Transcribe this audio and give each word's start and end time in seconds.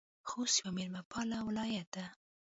خوست 0.29 0.55
یو 0.61 0.69
میلمه 0.75 1.01
پاله 1.11 1.37
ولایت 1.47 1.87
ده 1.95 2.05